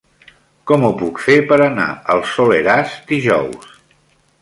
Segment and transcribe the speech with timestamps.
[0.71, 3.73] Com ho puc fer per anar al Soleràs dijous?